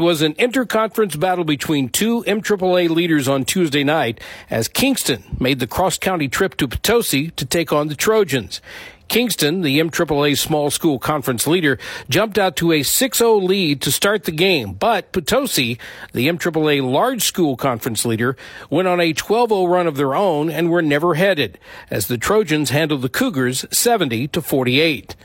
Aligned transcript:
was 0.00 0.22
an 0.22 0.34
interconference 0.34 1.18
battle 1.18 1.44
between 1.44 1.88
two 1.88 2.22
MAAA 2.24 2.88
leaders 2.88 3.28
on 3.28 3.44
Tuesday 3.44 3.84
night 3.84 4.20
as 4.48 4.68
Kingston 4.68 5.22
made 5.38 5.60
the 5.60 5.66
cross 5.66 5.98
county 5.98 6.28
trip 6.28 6.56
to 6.56 6.66
Potosi 6.66 7.30
to 7.32 7.46
take 7.46 7.72
on 7.72 7.88
the 7.88 7.94
Trojans. 7.94 8.60
Kingston, 9.10 9.62
the 9.62 9.80
MAAA 9.80 10.38
small 10.38 10.70
school 10.70 11.00
conference 11.00 11.44
leader, 11.48 11.78
jumped 12.08 12.38
out 12.38 12.54
to 12.56 12.70
a 12.70 12.80
6-0 12.80 13.42
lead 13.42 13.82
to 13.82 13.90
start 13.90 14.22
the 14.22 14.30
game, 14.30 14.72
but 14.74 15.10
Potosi, 15.10 15.78
the 16.12 16.28
MAAA 16.28 16.88
large 16.88 17.22
school 17.22 17.56
conference 17.56 18.04
leader, 18.04 18.36
went 18.70 18.86
on 18.86 19.00
a 19.00 19.12
12-0 19.12 19.68
run 19.68 19.88
of 19.88 19.96
their 19.96 20.14
own 20.14 20.48
and 20.48 20.70
were 20.70 20.80
never 20.80 21.14
headed 21.14 21.58
as 21.90 22.06
the 22.06 22.18
Trojans 22.18 22.70
handled 22.70 23.02
the 23.02 23.08
Cougars 23.08 23.66
70 23.72 24.28
to 24.28 24.40
48. 24.40 25.16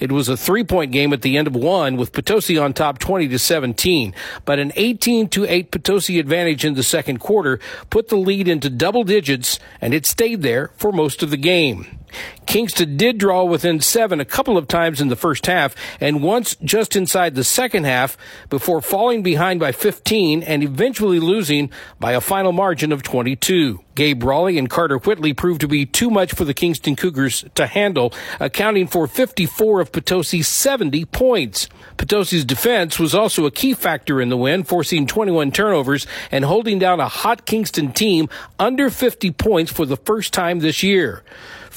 It 0.00 0.12
was 0.12 0.28
a 0.28 0.36
three 0.36 0.64
point 0.64 0.92
game 0.92 1.12
at 1.12 1.22
the 1.22 1.36
end 1.36 1.46
of 1.46 1.54
one 1.54 1.96
with 1.96 2.12
Potosi 2.12 2.58
on 2.58 2.72
top 2.72 2.98
20 2.98 3.28
to 3.28 3.38
17, 3.38 4.14
but 4.44 4.58
an 4.58 4.72
18 4.76 5.28
to 5.30 5.44
8 5.46 5.70
Potosi 5.70 6.18
advantage 6.18 6.64
in 6.64 6.74
the 6.74 6.82
second 6.82 7.18
quarter 7.18 7.58
put 7.90 8.08
the 8.08 8.16
lead 8.16 8.48
into 8.48 8.70
double 8.70 9.04
digits 9.04 9.58
and 9.80 9.94
it 9.94 10.06
stayed 10.06 10.42
there 10.42 10.70
for 10.76 10.92
most 10.92 11.22
of 11.22 11.30
the 11.30 11.36
game. 11.36 11.98
Kingston 12.46 12.96
did 12.96 13.18
draw 13.18 13.44
within 13.44 13.80
seven 13.80 14.20
a 14.20 14.24
couple 14.24 14.56
of 14.56 14.68
times 14.68 15.00
in 15.00 15.08
the 15.08 15.16
first 15.16 15.46
half 15.46 15.74
and 16.00 16.22
once 16.22 16.56
just 16.64 16.96
inside 16.96 17.34
the 17.34 17.44
second 17.44 17.84
half 17.84 18.16
before 18.48 18.80
falling 18.80 19.22
behind 19.22 19.60
by 19.60 19.72
15 19.72 20.42
and 20.42 20.62
eventually 20.62 21.20
losing 21.20 21.70
by 22.00 22.12
a 22.12 22.20
final 22.20 22.52
margin 22.52 22.90
of 22.90 23.02
22. 23.02 23.80
Gabe 23.98 24.22
Raleigh 24.22 24.58
and 24.58 24.70
Carter 24.70 24.96
Whitley 24.98 25.34
proved 25.34 25.60
to 25.60 25.66
be 25.66 25.84
too 25.84 26.08
much 26.08 26.32
for 26.32 26.44
the 26.44 26.54
Kingston 26.54 26.94
Cougars 26.94 27.44
to 27.56 27.66
handle, 27.66 28.14
accounting 28.38 28.86
for 28.86 29.08
54 29.08 29.80
of 29.80 29.90
Potosi's 29.90 30.46
70 30.46 31.04
points. 31.06 31.68
Potosi's 31.96 32.44
defense 32.44 33.00
was 33.00 33.12
also 33.12 33.44
a 33.44 33.50
key 33.50 33.74
factor 33.74 34.20
in 34.20 34.28
the 34.28 34.36
win, 34.36 34.62
forcing 34.62 35.08
21 35.08 35.50
turnovers 35.50 36.06
and 36.30 36.44
holding 36.44 36.78
down 36.78 37.00
a 37.00 37.08
hot 37.08 37.44
Kingston 37.44 37.92
team 37.92 38.28
under 38.56 38.88
50 38.88 39.32
points 39.32 39.72
for 39.72 39.84
the 39.84 39.96
first 39.96 40.32
time 40.32 40.60
this 40.60 40.84
year. 40.84 41.24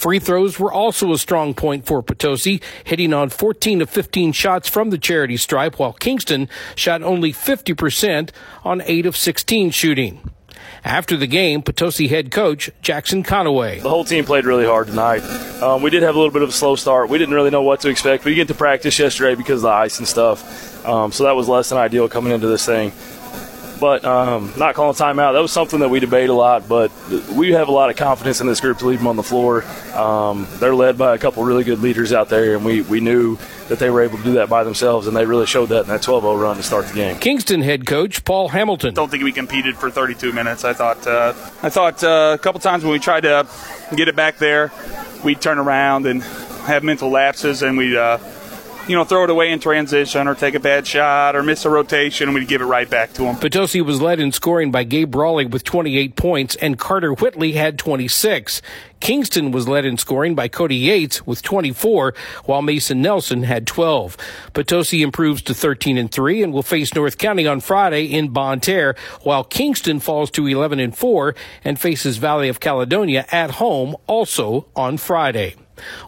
Free 0.02 0.18
throws 0.18 0.58
were 0.58 0.74
also 0.74 1.14
a 1.14 1.18
strong 1.20 1.54
point 1.54 1.86
for 1.86 2.02
Potosi, 2.02 2.60
hitting 2.84 3.14
on 3.14 3.30
14 3.30 3.84
of 3.84 3.90
15 3.92 4.32
shots 4.32 4.68
from 4.68 4.90
the 4.90 4.98
charity 4.98 5.38
stripe, 5.38 5.78
while 5.78 5.94
Kingston 5.94 6.50
shot 6.74 7.04
only 7.04 7.32
50% 7.32 8.32
on 8.64 8.82
8 8.84 9.06
of 9.06 9.16
16 9.16 9.70
shooting. 9.70 10.28
After 10.84 11.16
the 11.16 11.28
game, 11.28 11.62
Potosi 11.62 12.08
head 12.08 12.32
coach 12.32 12.72
Jackson 12.82 13.24
Conaway. 13.24 13.84
The 13.84 13.90
whole 13.90 14.04
team 14.04 14.26
played 14.26 14.46
really 14.46 14.66
hard 14.66 14.88
tonight. 14.88 15.22
Um, 15.62 15.84
we 15.84 15.92
did 15.92 16.02
have 16.02 16.16
a 16.16 16.18
little 16.18 16.34
bit 16.34 16.42
of 16.42 16.50
a 16.50 16.52
slow 16.52 16.76
start. 16.76 17.08
We 17.10 17.20
didn't 17.20 17.36
really 17.36 17.52
know 17.52 17.62
what 17.62 17.82
to 17.82 17.90
expect. 17.90 18.26
We 18.26 18.34
get 18.34 18.48
to 18.48 18.56
practice 18.56 18.98
yesterday 18.98 19.36
because 19.36 19.60
of 19.60 19.70
the 19.70 19.70
ice 19.70 20.00
and 20.00 20.08
stuff. 20.08 20.84
Um, 20.84 21.12
so 21.12 21.26
that 21.26 21.36
was 21.36 21.48
less 21.48 21.70
than 21.70 21.78
ideal 21.78 22.10
coming 22.10 22.34
into 22.34 22.48
this 22.48 22.66
thing. 22.66 22.92
But 23.82 24.06
um, 24.06 24.54
not 24.58 24.76
calling 24.76 24.96
timeout, 24.96 25.34
that 25.34 25.42
was 25.42 25.52
something 25.52 25.80
that 25.80 25.90
we 25.90 26.00
debate 26.00 26.30
a 26.30 26.34
lot. 26.34 26.70
But 26.70 26.92
we 27.36 27.54
have 27.54 27.68
a 27.68 27.72
lot 27.72 27.90
of 27.90 27.96
confidence 27.96 28.40
in 28.40 28.46
this 28.46 28.62
group 28.62 28.78
to 28.78 28.86
leave 28.86 29.00
them 29.00 29.08
on 29.08 29.16
the 29.16 29.24
floor. 29.24 29.64
Um, 29.96 30.48
they're 30.60 30.76
led 30.76 31.00
by 31.00 31.16
a 31.16 31.18
couple 31.18 31.44
really 31.44 31.64
good 31.64 31.80
leaders 31.80 32.14
out 32.14 32.30
there, 32.30 32.56
and 32.56 32.64
we, 32.64 32.82
we 32.82 33.00
knew 33.00 33.40
that 33.70 33.80
they 33.80 33.90
were 33.90 34.04
able 34.04 34.20
to 34.20 34.24
do 34.24 34.34
that 34.34 34.50
by 34.50 34.64
themselves, 34.64 35.08
and 35.08 35.18
they 35.18 35.26
really 35.26 35.48
showed 35.48 35.70
that 35.70 35.82
in 35.82 35.88
that 35.88 36.04
12 36.04 36.22
0 36.22 36.38
run 36.38 36.58
to 36.58 36.64
start 36.64 36.86
the 36.90 36.94
game. 36.94 37.18
Kingston 37.18 37.64
head 37.64 37.88
coach 37.88 38.24
Paul 38.24 38.50
Hamilton. 38.50 38.94
Don't 38.94 39.10
think 39.10 39.24
we 39.24 39.32
competed 39.32 39.76
for 39.76 39.90
32 39.90 40.32
minutes. 40.32 40.64
I 40.64 40.74
thought 40.74 41.08
uh, 41.08 41.34
I 41.64 41.70
thought 41.70 42.04
uh, 42.04 42.36
a 42.36 42.38
couple 42.38 42.62
times 42.62 42.84
when 42.84 42.94
we 42.94 43.00
tried 43.00 43.22
to 43.22 43.48
get 43.96 44.08
it 44.08 44.16
back 44.16 44.38
there, 44.38 44.72
we'd 45.24 45.42
turn 45.42 45.58
around 45.58 46.06
and 46.06 46.22
have 46.22 46.84
mental 46.84 47.10
lapses, 47.10 47.64
and 47.64 47.80
we'd. 47.80 47.96
Uh, 47.96 48.20
you 48.92 48.98
know, 48.98 49.06
throw 49.06 49.24
it 49.24 49.30
away 49.30 49.54
in 49.54 49.60
transition 49.60 50.28
or 50.28 50.36
take 50.36 50.54
a 50.54 50.60
bad 50.60 50.86
shot 50.86 51.34
or 51.34 51.42
miss 51.42 51.64
a 51.64 51.70
rotation, 51.70 52.28
and 52.28 52.36
we'd 52.36 52.50
give 52.50 52.62
it 52.62 52.66
right 52.66 52.90
back 52.90 53.14
to 53.14 53.24
him. 53.24 53.38
Potosi 53.38 53.80
was 53.82 54.02
led 54.02 54.20
in 54.20 54.34
scoring 54.34 54.70
by 54.70 54.84
Gabe 54.84 55.10
Brawley 55.10 55.46
with 55.46 55.64
28 55.64 56.18
points, 56.18 56.58
and 56.58 56.78
Carter 56.78 57.14
Whitley 57.14 57.54
had 57.54 57.80
26. 57.80 58.62
Kingston 59.00 59.52
was 59.52 59.66
led 59.66 59.86
in 59.86 59.98
scoring 59.98 60.36
by 60.36 60.50
Cody 60.50 60.76
Yates 60.76 61.26
with 61.26 61.42
24, 61.42 62.14
while 62.44 62.62
Mason 62.62 63.02
Nelson 63.02 63.44
had 63.44 63.66
12. 63.66 64.18
Potosi 64.52 65.02
improves 65.02 65.42
to 65.44 65.54
13 65.54 65.98
and 65.98 66.12
3 66.12 66.44
and 66.44 66.52
will 66.52 66.62
face 66.62 66.94
North 66.94 67.18
County 67.18 67.48
on 67.48 67.62
Friday 67.62 68.04
in 68.04 68.28
Bonne 68.28 68.60
Terre, 68.60 68.98
while 69.22 69.46
Kingston 69.46 70.02
falls 70.02 70.30
to 70.32 70.46
11 70.46 70.82
and 70.82 70.98
4 70.98 71.34
and 71.64 71.80
faces 71.80 72.18
Valley 72.18 72.50
of 72.50 72.60
Caledonia 72.60 73.26
at 73.32 73.52
home 73.52 73.96
also 74.06 74.68
on 74.76 74.98
Friday. 74.98 75.56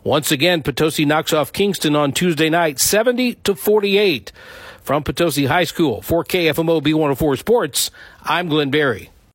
Once 0.03 0.31
again, 0.31 0.61
Potosi 0.63 1.05
knocks 1.05 1.33
off 1.33 1.53
Kingston 1.53 1.95
on 1.95 2.11
Tuesday 2.11 2.49
night, 2.49 2.79
70 2.79 3.35
to 3.35 3.55
48. 3.55 4.31
From 4.81 5.03
Potosi 5.03 5.45
High 5.45 5.63
School 5.63 6.01
for 6.01 6.25
KFMO 6.25 6.81
B104 6.81 7.39
Sports, 7.39 7.89
I'm 8.23 8.49
Glenn 8.49 8.69
Barry. 8.69 9.12